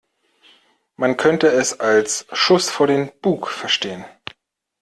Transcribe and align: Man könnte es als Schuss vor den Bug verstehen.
Man 0.95 1.15
könnte 1.15 1.49
es 1.49 1.79
als 1.79 2.25
Schuss 2.31 2.71
vor 2.71 2.87
den 2.87 3.11
Bug 3.21 3.49
verstehen. 3.49 4.03